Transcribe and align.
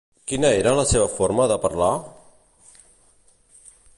Quina 0.29 0.49
era 0.61 0.71
la 0.79 0.85
seva 0.91 1.09
forma 1.17 1.47
de 1.51 1.59
parlar? 1.67 1.91